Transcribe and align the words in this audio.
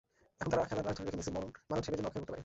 এখন 0.39 0.49
তারা 0.53 0.63
খেলার 0.69 0.85
রাশ 0.87 0.95
ধরে 0.97 1.05
রেখে 1.07 1.19
মেসির 1.19 1.35
মারণশেলের 1.69 1.97
জন্য 1.97 2.09
অপেক্ষা 2.09 2.21
করতে 2.23 2.31
পারে। 2.33 2.39